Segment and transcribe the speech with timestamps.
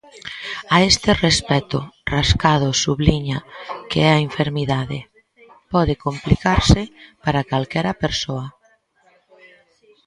[0.75, 1.79] A este respecto,
[2.13, 3.37] Rascado subliña
[3.91, 4.99] que a enfermidade
[5.73, 6.81] "pode complicarse"
[7.23, 8.47] para calquera persoa.